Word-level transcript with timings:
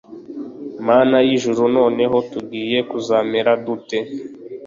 mana 0.87 1.15
y’ijuru, 1.27 1.61
noneho 1.77 2.17
tugiye 2.31 2.77
kuzamera 2.89 3.51
dute? 3.65 3.99